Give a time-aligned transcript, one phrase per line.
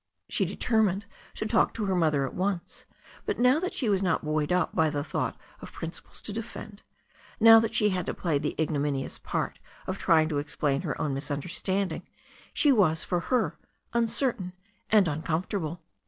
[0.27, 1.05] She determined
[1.35, 2.85] to talk to her mother at once,
[3.27, 6.81] but now that she was not buoyed up by the thought of principles to defend,
[7.39, 11.13] now that she had to play the ignominious part of trying to explain her own
[11.13, 12.01] misunderstanding,
[12.51, 13.59] she was, for her,
[13.93, 14.53] un certain
[14.89, 15.83] and uncomfortable.